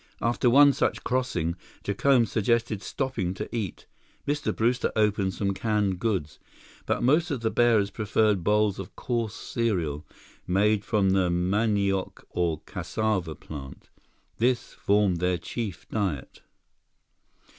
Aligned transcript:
After 0.19 0.49
one 0.49 0.73
such 0.73 1.03
crossing, 1.03 1.55
Jacome 1.83 2.25
suggested 2.25 2.81
stopping 2.81 3.35
to 3.35 3.47
eat. 3.55 3.85
Mr. 4.27 4.51
Brewster 4.55 4.91
opened 4.95 5.35
some 5.35 5.53
canned 5.53 5.99
goods, 5.99 6.39
but 6.87 7.03
most 7.03 7.29
of 7.29 7.41
the 7.41 7.51
bearers 7.51 7.91
preferred 7.91 8.43
bowls 8.43 8.79
of 8.79 8.95
coarse 8.95 9.35
cereal, 9.35 10.03
made 10.47 10.83
from 10.83 11.11
the 11.11 11.29
manioc 11.29 12.25
or 12.31 12.61
cassava 12.65 13.35
plant. 13.35 13.91
This 14.37 14.73
formed 14.73 15.17
their 15.19 15.37
chief 15.37 15.87
diet. 15.89 16.41